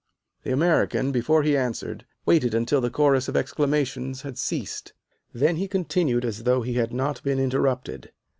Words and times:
The 0.41 0.51
American, 0.51 1.11
before 1.11 1.43
he 1.43 1.55
answered, 1.55 2.07
waited 2.25 2.55
until 2.55 2.81
the 2.81 2.89
chorus 2.89 3.27
of 3.27 3.37
exclamations 3.37 4.23
had 4.23 4.39
ceased. 4.39 4.93
Then 5.31 5.57
he 5.57 5.67
continued 5.67 6.25
as 6.25 6.41
though 6.41 6.63
he 6.63 6.73
had 6.73 6.91
not 6.91 7.21
been 7.21 7.37
interrupted. 7.37 8.11